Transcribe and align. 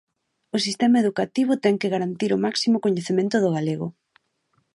O 0.55 0.57
sistema 0.65 0.97
educativo 1.03 1.53
ten 1.63 1.75
que 1.81 1.91
garantir 1.95 2.31
o 2.33 2.41
máximo 2.45 2.77
coñecemento 2.85 3.35
do 3.43 3.49
galego. 3.57 3.87